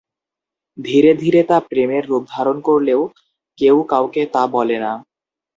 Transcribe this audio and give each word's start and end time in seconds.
ধীরে 0.77 1.11
ধীরে 1.13 1.41
তা 1.43 1.57
প্রেমের 1.69 2.03
রূপ 2.07 2.23
ধারণ 2.29 2.57
করলেও 2.61 3.01
কেউ 3.57 3.77
কাউকে 3.91 4.21
তা 4.33 4.43
বলে 4.55 4.77
না। 4.79 4.91